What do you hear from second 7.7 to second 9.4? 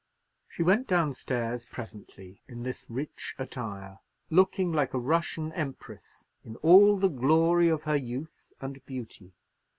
her youth and beauty.